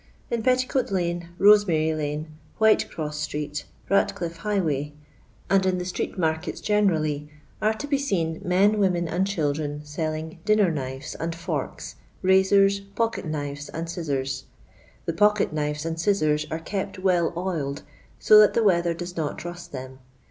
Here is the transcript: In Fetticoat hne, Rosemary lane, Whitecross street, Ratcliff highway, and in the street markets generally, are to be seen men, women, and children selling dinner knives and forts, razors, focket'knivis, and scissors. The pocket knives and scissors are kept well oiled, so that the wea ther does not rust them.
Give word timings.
In 0.31 0.41
Fetticoat 0.41 0.89
hne, 0.89 1.27
Rosemary 1.37 1.93
lane, 1.93 2.29
Whitecross 2.57 3.19
street, 3.19 3.65
Ratcliff 3.87 4.37
highway, 4.37 4.93
and 5.47 5.63
in 5.63 5.77
the 5.77 5.85
street 5.85 6.17
markets 6.17 6.59
generally, 6.59 7.29
are 7.61 7.75
to 7.75 7.85
be 7.85 7.99
seen 7.99 8.41
men, 8.43 8.79
women, 8.79 9.07
and 9.07 9.27
children 9.27 9.81
selling 9.85 10.39
dinner 10.43 10.71
knives 10.71 11.13
and 11.13 11.35
forts, 11.35 11.97
razors, 12.23 12.81
focket'knivis, 12.95 13.69
and 13.75 13.87
scissors. 13.91 14.45
The 15.05 15.13
pocket 15.13 15.53
knives 15.53 15.85
and 15.85 16.01
scissors 16.01 16.47
are 16.49 16.57
kept 16.57 16.97
well 16.97 17.31
oiled, 17.37 17.83
so 18.17 18.39
that 18.39 18.55
the 18.55 18.63
wea 18.63 18.81
ther 18.81 18.95
does 18.95 19.15
not 19.15 19.45
rust 19.45 19.71
them. 19.71 19.99